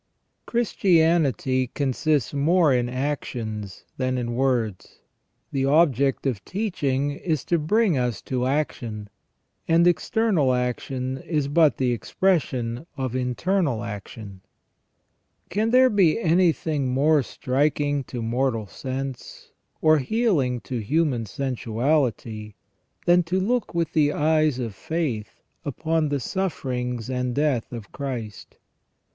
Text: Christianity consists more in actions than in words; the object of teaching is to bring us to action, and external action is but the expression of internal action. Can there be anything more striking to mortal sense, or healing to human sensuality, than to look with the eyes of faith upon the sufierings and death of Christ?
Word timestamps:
Christianity 0.47 1.67
consists 1.75 2.33
more 2.33 2.73
in 2.73 2.89
actions 2.89 3.85
than 3.97 4.17
in 4.17 4.33
words; 4.33 4.99
the 5.51 5.63
object 5.65 6.25
of 6.25 6.43
teaching 6.43 7.11
is 7.11 7.45
to 7.45 7.59
bring 7.59 7.99
us 7.99 8.19
to 8.23 8.47
action, 8.47 9.09
and 9.67 9.85
external 9.85 10.55
action 10.55 11.19
is 11.19 11.47
but 11.47 11.77
the 11.77 11.91
expression 11.91 12.87
of 12.97 13.15
internal 13.15 13.83
action. 13.83 14.41
Can 15.49 15.69
there 15.69 15.87
be 15.91 16.19
anything 16.19 16.87
more 16.91 17.21
striking 17.21 18.03
to 18.05 18.23
mortal 18.23 18.65
sense, 18.65 19.51
or 19.83 19.99
healing 19.99 20.61
to 20.61 20.79
human 20.79 21.27
sensuality, 21.27 22.55
than 23.05 23.21
to 23.21 23.39
look 23.39 23.75
with 23.75 23.93
the 23.93 24.13
eyes 24.13 24.57
of 24.57 24.73
faith 24.73 25.43
upon 25.63 26.09
the 26.09 26.17
sufierings 26.19 27.07
and 27.07 27.35
death 27.35 27.71
of 27.71 27.91
Christ? 27.91 28.57